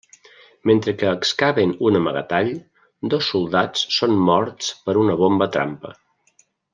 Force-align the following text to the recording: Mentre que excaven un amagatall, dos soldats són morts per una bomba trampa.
Mentre 0.69 0.93
que 1.01 1.11
excaven 1.17 1.75
un 1.89 1.99
amagatall, 1.99 2.49
dos 3.15 3.29
soldats 3.35 3.85
són 3.99 4.17
morts 4.31 4.71
per 4.87 4.97
una 5.07 5.19
bomba 5.25 5.49
trampa. 5.59 5.93